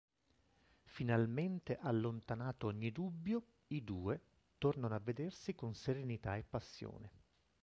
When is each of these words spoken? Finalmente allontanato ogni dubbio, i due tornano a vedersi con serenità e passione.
Finalmente 0.85 1.77
allontanato 1.79 2.65
ogni 2.65 2.91
dubbio, 2.91 3.45
i 3.67 3.83
due 3.83 4.19
tornano 4.57 4.95
a 4.95 4.99
vedersi 4.99 5.53
con 5.53 5.75
serenità 5.75 6.35
e 6.37 6.43
passione. 6.43 7.11